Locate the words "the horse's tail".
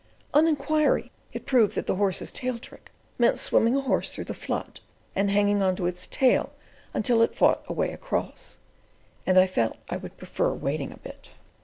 1.85-2.57